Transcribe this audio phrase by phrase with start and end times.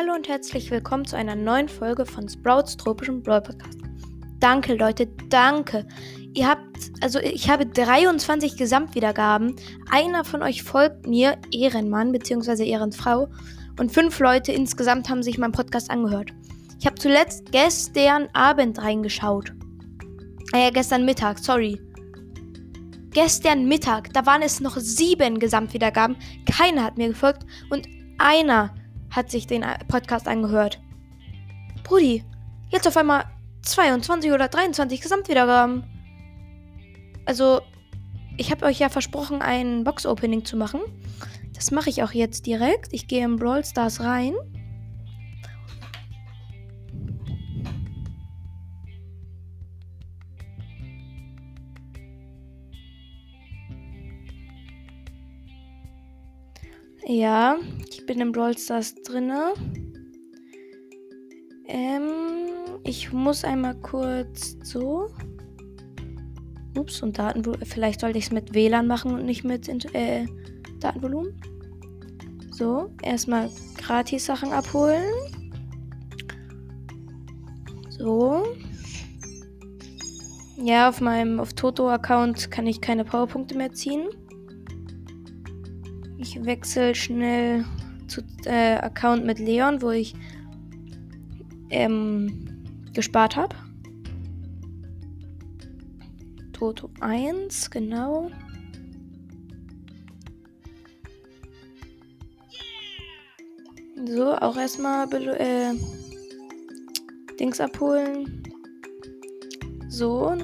[0.00, 3.76] Hallo und herzlich willkommen zu einer neuen Folge von Sprouts tropischem Brawl Podcast.
[4.38, 5.86] Danke, Leute, danke.
[6.32, 9.56] Ihr habt, also ich habe 23 Gesamtwiedergaben.
[9.90, 12.66] Einer von euch folgt mir, Ehrenmann bzw.
[12.66, 13.28] Ehrenfrau.
[13.78, 16.30] Und fünf Leute insgesamt haben sich meinen Podcast angehört.
[16.78, 19.52] Ich habe zuletzt gestern Abend reingeschaut.
[20.54, 21.78] Äh, gestern Mittag, sorry.
[23.10, 26.16] Gestern Mittag, da waren es noch sieben Gesamtwiedergaben.
[26.50, 27.86] Keiner hat mir gefolgt und
[28.16, 28.74] einer
[29.10, 30.80] hat sich den Podcast angehört.
[31.84, 32.24] Brudi,
[32.70, 33.24] jetzt auf einmal
[33.62, 35.84] 22 oder 23 Gesamtwiedergaben.
[37.26, 37.60] Also,
[38.36, 40.80] ich habe euch ja versprochen, ein Box-Opening zu machen.
[41.54, 42.92] Das mache ich auch jetzt direkt.
[42.92, 44.34] Ich gehe in Brawl Stars rein.
[57.12, 57.58] Ja,
[57.90, 59.54] ich bin im Brawl Stars drinne.
[61.66, 62.06] Ähm,
[62.84, 65.08] ich muss einmal kurz so.
[66.78, 67.66] Ups, und Datenvolumen.
[67.66, 70.24] Vielleicht sollte ich es mit WLAN machen und nicht mit äh,
[70.78, 71.34] Datenvolumen.
[72.52, 75.02] So, erstmal Gratis-Sachen abholen.
[77.88, 78.44] So.
[80.62, 84.10] Ja, auf meinem auf Toto-Account kann ich keine Powerpunkte mehr ziehen.
[86.32, 87.64] Ich wechsle schnell
[88.06, 90.14] zu äh, Account mit Leon, wo ich
[91.70, 93.56] ähm, gespart habe.
[96.52, 98.30] Toto 1, genau.
[104.06, 105.72] So, auch erstmal äh,
[107.40, 108.44] Dings abholen.
[109.88, 110.36] So,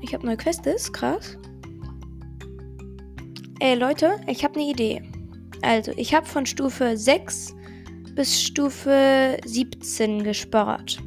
[0.00, 1.36] ich habe neue Quests, krass.
[3.62, 5.02] Ey Leute, ich habe eine Idee.
[5.60, 7.54] Also, ich habe von Stufe 6
[8.14, 10.98] bis Stufe 17 gespart.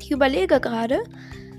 [0.00, 1.00] Ich überlege gerade,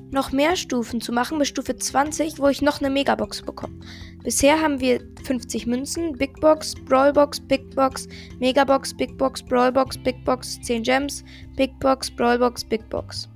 [0.09, 3.79] noch mehr Stufen zu machen bis Stufe 20, wo ich noch eine Megabox bekomme.
[4.23, 8.07] Bisher haben wir 50 Münzen, Big Box, Brawl Box, Big Box,
[8.39, 11.23] Megabox, Big Box, Brawl Box, Big Box, 10 Gems,
[11.55, 13.29] Big Box, Brawl Box, Big Box.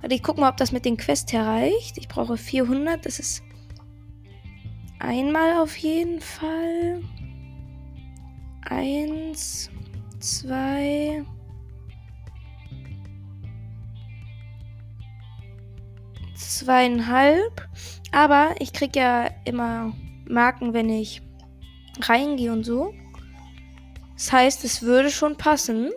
[0.00, 1.98] Warte, ich gucke mal, ob das mit den Quests erreicht.
[1.98, 3.44] Ich brauche 400, das ist
[5.00, 7.02] Einmal auf jeden Fall.
[8.68, 9.70] Eins,
[10.20, 11.24] zwei.
[16.36, 17.66] Zweieinhalb.
[18.12, 19.94] Aber ich krieg ja immer
[20.28, 21.22] Marken, wenn ich
[22.02, 22.92] reingehe und so.
[24.14, 25.90] Das heißt, es würde schon passen.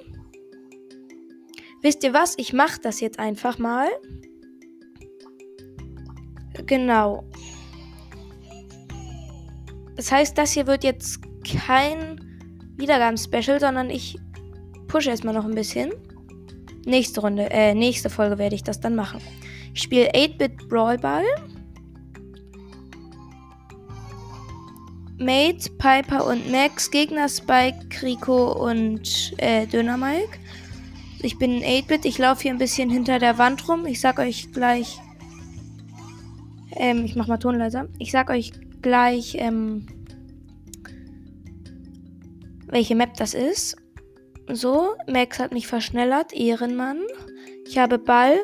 [1.82, 2.38] Wisst ihr was?
[2.38, 3.90] Ich mache das jetzt einfach mal.
[6.66, 7.26] Genau.
[10.04, 11.22] Das heißt, das hier wird jetzt
[11.66, 12.20] kein
[12.76, 14.20] Wiedergaben-Special, sondern ich
[14.90, 15.94] pushe erstmal noch ein bisschen.
[16.86, 19.22] Nächste Runde, äh, nächste Folge werde ich das dann machen.
[19.74, 21.24] Ich spiele 8-Bit Brawl Ball.
[25.18, 26.92] Mate, Piper und Max.
[26.92, 30.38] Gegner Spike, Rico und äh, Döner Mike.
[31.22, 32.04] Ich bin 8-Bit.
[32.04, 33.86] Ich laufe hier ein bisschen hinter der Wand rum.
[33.86, 35.00] Ich sag euch gleich.
[36.76, 37.88] Ähm, ich mach mal Ton leiser.
[38.00, 38.52] Ich sag euch
[38.84, 39.88] gleich, ähm,
[42.68, 43.76] welche Map das ist.
[44.52, 47.00] So, Max hat mich verschnellert, Ehrenmann.
[47.66, 48.38] Ich habe Ball,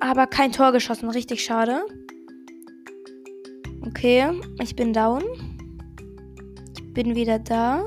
[0.00, 1.86] aber kein Tor geschossen, richtig schade.
[3.86, 4.28] Okay,
[4.60, 5.22] ich bin down.
[6.74, 7.84] Ich bin wieder da.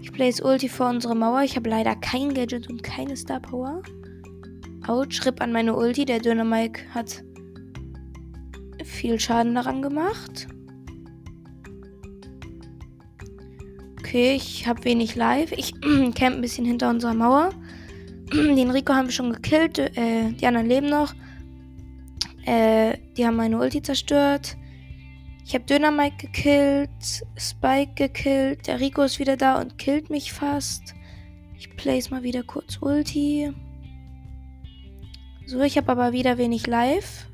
[0.00, 1.42] Ich place Ulti vor unsere Mauer.
[1.42, 3.82] Ich habe leider kein Gadget und keine Star Power.
[4.86, 6.04] Autsch, Rip an meine Ulti.
[6.04, 7.24] Der Dynamike hat
[8.84, 10.48] viel Schaden daran gemacht.
[14.08, 15.52] Okay, ich habe wenig Live.
[15.52, 15.78] Ich
[16.14, 17.50] camp ein bisschen hinter unserer Mauer.
[18.32, 19.78] Den Rico haben wir schon gekillt.
[19.78, 21.12] Äh, die anderen leben noch.
[22.46, 24.56] Äh, die haben meine Ulti zerstört.
[25.44, 26.88] Ich habe Döner Mike gekillt.
[27.36, 28.66] Spike gekillt.
[28.66, 30.94] Der Rico ist wieder da und killt mich fast.
[31.58, 33.52] Ich place mal wieder kurz Ulti.
[35.44, 37.26] So, ich habe aber wieder wenig Live.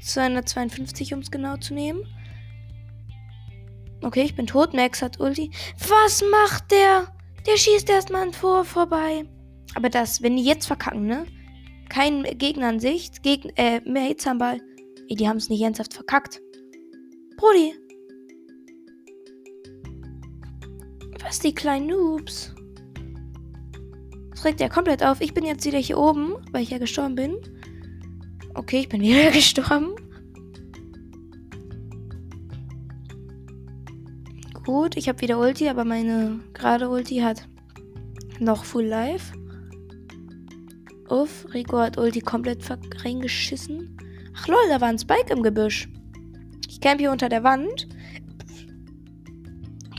[0.00, 2.06] 252, um es genau zu nehmen.
[4.02, 4.72] Okay, ich bin tot.
[4.74, 5.50] Max hat Ulti.
[5.88, 7.12] Was macht der?
[7.46, 9.24] Der schießt erstmal ein Tor vorbei.
[9.74, 11.26] Aber das, wenn die jetzt verkacken, ne?
[11.88, 13.22] Kein Gegner an Sicht.
[13.22, 14.60] Geg äh, mehr Hits am Ball.
[15.08, 16.40] Ey, die haben es nicht ernsthaft verkackt.
[17.36, 17.74] Brody.
[21.22, 22.54] Was, die kleinen Noobs?
[24.30, 25.20] Das regt ja komplett auf.
[25.20, 27.36] Ich bin jetzt wieder hier oben, weil ich ja gestorben bin.
[28.54, 29.94] Okay, ich bin wieder gestorben.
[34.70, 37.44] Gut, ich habe wieder Ulti, aber meine gerade Ulti hat
[38.38, 39.32] Noch Full Life.
[41.08, 42.60] Uff, Rico hat Ulti komplett
[43.04, 43.98] reingeschissen.
[44.36, 45.88] Ach lol, da war ein Spike im Gebüsch.
[46.68, 47.88] Ich camp hier unter der Wand.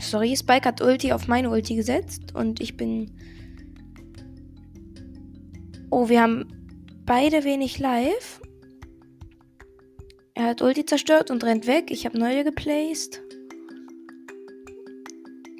[0.00, 3.10] Sorry, Spike hat Ulti auf meine Ulti gesetzt und ich bin.
[5.90, 6.46] Oh, wir haben
[7.04, 8.40] beide wenig live.
[10.32, 11.90] Er hat Ulti zerstört und rennt weg.
[11.90, 13.21] Ich habe neue geplaced.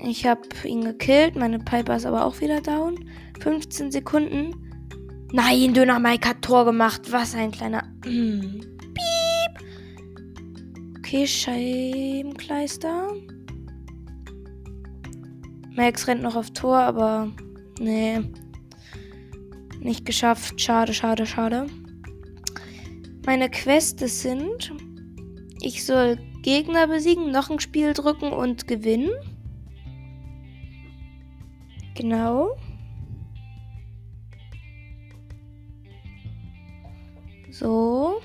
[0.05, 1.37] Ich habe ihn gekillt.
[1.37, 3.09] Meine Piper ist aber auch wieder down.
[3.41, 4.55] 15 Sekunden.
[5.33, 7.11] Nein, Döner Mike hat Tor gemacht.
[7.11, 7.85] Was ein kleiner.
[8.03, 8.73] Piep.
[10.99, 13.13] Okay, Scheibenkleister.
[15.75, 17.31] Max rennt noch auf Tor, aber.
[17.79, 18.21] Nee.
[19.81, 20.61] Nicht geschafft.
[20.61, 21.67] Schade, schade, schade.
[23.25, 24.73] Meine Quests sind.
[25.61, 29.11] Ich soll Gegner besiegen, noch ein Spiel drücken und gewinnen.
[32.03, 32.57] Genau.
[37.53, 38.21] So.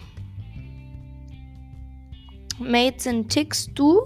[2.58, 4.02] Mates sind Tix, du.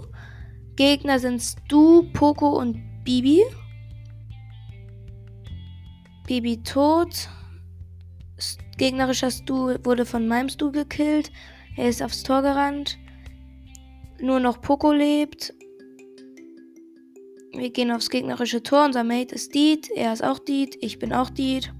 [0.76, 3.44] Gegner sind Stu, Poco und Bibi.
[6.26, 7.30] Bibi tot.
[8.76, 11.32] Gegnerischer Stu wurde von meinem Stu gekillt.
[11.78, 12.98] Er ist aufs Tor gerannt.
[14.20, 15.54] Nur noch Poco lebt.
[17.54, 18.86] Wir gehen aufs gegnerische Tor.
[18.86, 19.90] Unser Mate ist Deed.
[19.94, 20.76] Er ist auch Deed.
[20.80, 21.72] Ich bin auch Deed.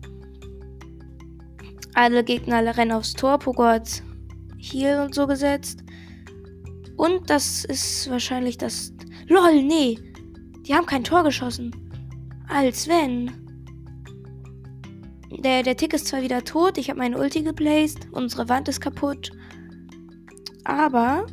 [1.95, 3.39] Alle Gegner rennen aufs Tor.
[3.39, 4.03] Poco hat
[4.59, 5.83] Heal und so gesetzt.
[6.97, 8.93] Und das ist wahrscheinlich das.
[9.29, 9.99] LOL, nee.
[10.67, 11.75] Die haben kein Tor geschossen.
[12.49, 13.31] Als wenn.
[15.31, 16.77] Der, der Tick ist zwar wieder tot.
[16.77, 18.09] Ich habe meine Ulti geplaced.
[18.13, 19.31] Unsere Wand ist kaputt.
[20.65, 21.27] Aber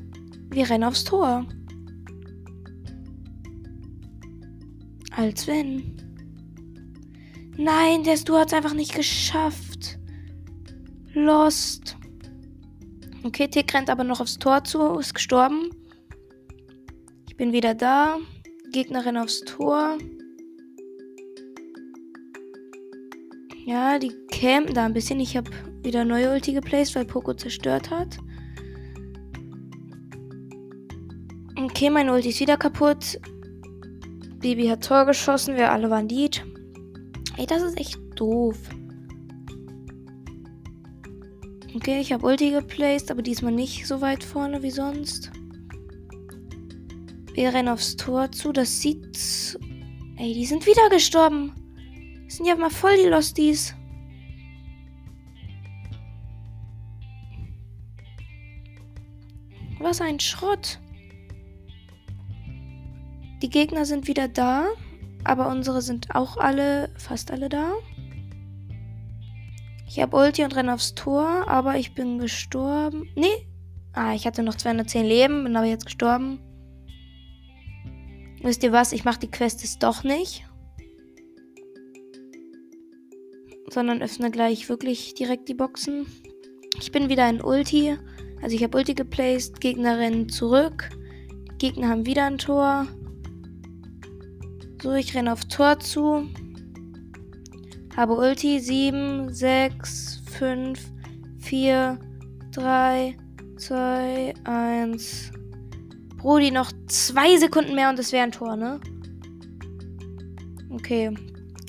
[0.50, 1.46] wir rennen aufs Tor.
[5.16, 5.96] Als wenn.
[7.58, 10.00] Nein, der Stu hat es einfach nicht geschafft.
[11.14, 11.98] Lost.
[13.24, 15.72] Okay, Tick rennt aber noch aufs Tor zu, ist gestorben.
[17.28, 18.18] Ich bin wieder da.
[18.72, 19.98] Gegnerin aufs Tor.
[23.66, 25.20] Ja, die campen da ein bisschen.
[25.20, 25.50] Ich habe
[25.84, 28.18] wieder neue Ulti geplaced, weil Poco zerstört hat.
[31.58, 33.20] Okay, meine Ulti ist wieder kaputt.
[34.40, 36.46] Bibi hat Tor geschossen, wir alle waren Lied.
[37.38, 38.58] Ey, das ist echt doof.
[41.76, 45.32] Okay, ich habe Ulti geplaced, aber diesmal nicht so weit vorne wie sonst.
[47.34, 49.58] Wir rennen aufs Tor zu, das sieht...
[50.18, 51.54] Ey, die sind wieder gestorben.
[52.26, 53.74] Das sind ja mal voll die Losties.
[59.80, 60.80] Was ein Schrott.
[63.42, 64.68] Die Gegner sind wieder da,
[65.24, 67.74] aber unsere sind auch alle, fast alle da.
[69.88, 73.10] Ich habe Ulti und renne aufs Tor, aber ich bin gestorben.
[73.16, 73.48] Nee.
[73.94, 76.40] Ah, ich hatte noch 210 Leben, bin aber jetzt gestorben.
[78.42, 78.92] Wisst ihr was?
[78.92, 80.46] Ich mache die Quests doch nicht.
[83.70, 86.06] Sondern öffne gleich wirklich direkt die Boxen.
[86.78, 87.98] Ich bin wieder in Ulti.
[88.42, 89.60] Also ich habe Ulti geplaced.
[89.60, 90.90] Gegner rennen zurück.
[91.54, 92.88] Die Gegner haben wieder ein Tor.
[94.82, 96.30] So, ich renne auf Tor zu.
[97.98, 100.80] Habe Ulti 7, 6, 5,
[101.40, 102.00] 4,
[102.52, 103.18] 3,
[103.58, 105.32] 2, 1.
[106.16, 108.80] Brody, noch zwei Sekunden mehr und es wäre ein Tor, ne?
[110.70, 111.14] Okay.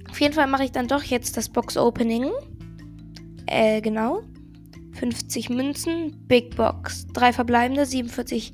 [0.08, 2.30] Auf jeden Fall mache ich dann doch jetzt das Box-Opening.
[3.46, 4.22] Äh, genau.
[4.92, 7.06] 50 Münzen, Big Box.
[7.12, 8.52] Drei verbleibende, 47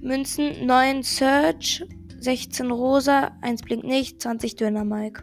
[0.00, 1.84] Münzen, 9 Search,
[2.20, 5.22] 16 rosa, 1 blinkt nicht, 20 Döner Mike.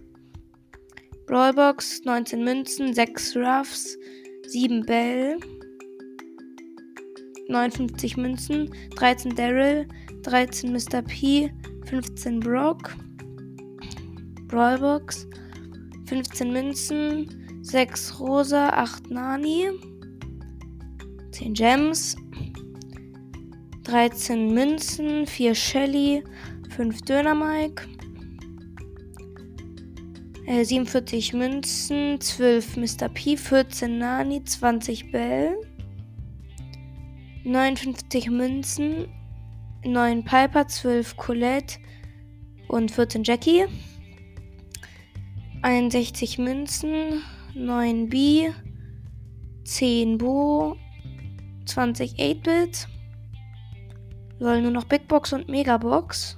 [1.28, 3.98] Brawlbox, 19 Münzen, 6 Ruffs,
[4.48, 5.38] 7 Bell,
[7.50, 9.88] 59 Münzen, 13 Daryl,
[10.24, 11.02] 13 Mr.
[11.02, 11.52] P,
[11.86, 12.96] 15 Brock,
[14.48, 15.28] Brawlbox,
[16.08, 19.70] 15 Münzen, 6 Rosa, 8 Nani,
[21.32, 22.16] 10 Gems,
[23.84, 26.24] 13 Münzen, 4 Shelly,
[26.70, 27.84] 5 Döner Mike.
[30.46, 33.10] Äh, 47 Münzen, 12 Mr.
[33.10, 35.58] P, 14 Nani, 20 Bell.
[37.44, 39.08] 59 Münzen,
[39.86, 41.80] 9 Piper, 12 Colette
[42.68, 43.66] und 14 Jackie.
[45.62, 48.50] 61 Münzen, 9 B,
[49.64, 50.78] 10 Bo,
[51.66, 52.88] 20 8-Bit.
[54.40, 56.38] Soll nur noch Big Box und Megabox.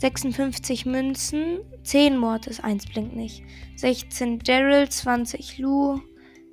[0.00, 3.42] 56 Münzen, 10 Mortis, 1 blinkt nicht.
[3.76, 6.00] 16 Daryl, 20 Lou,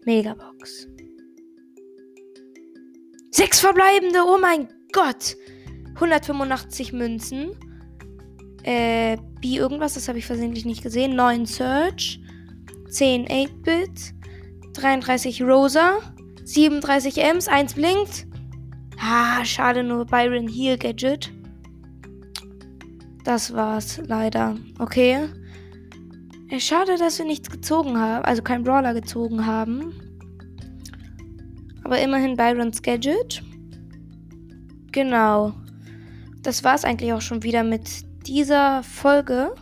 [0.06, 0.88] Megabox.
[3.32, 5.36] 6 verbleibende, oh mein Gott!
[5.96, 7.52] 185 Münzen.
[8.64, 11.16] Äh, B irgendwas, das habe ich versehentlich nicht gesehen.
[11.16, 12.20] 9 Search,
[12.90, 14.14] 10 8-Bit,
[14.74, 16.00] 33 Rosa,
[16.44, 18.28] 37 Ems, 1 blinkt.
[19.00, 21.32] Ah, schade, nur Byron Heal Gadget.
[23.26, 24.56] Das war's leider.
[24.78, 25.28] Okay.
[26.50, 28.24] Äh, schade, dass wir nichts gezogen haben.
[28.24, 29.94] Also kein Brawler gezogen haben.
[31.84, 33.44] Aber immerhin Byrons Gadget.
[34.92, 35.54] Genau.
[36.44, 39.56] Das war's eigentlich auch schon wieder mit dieser Folge.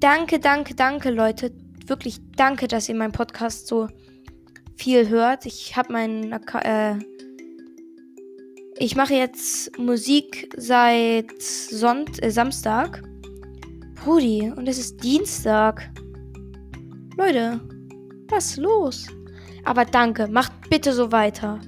[0.00, 1.52] Danke, danke, danke, Leute.
[1.86, 3.88] Wirklich danke, dass ihr meinen Podcast so
[4.76, 5.46] viel hört.
[5.46, 6.94] Ich habe meinen äh,
[8.80, 13.02] ich mache jetzt Musik seit Sonnt äh, Samstag.
[13.94, 15.90] Brudi, und es ist Dienstag.
[17.18, 17.60] Leute,
[18.28, 19.06] was ist los?
[19.64, 21.60] Aber danke, macht bitte so weiter.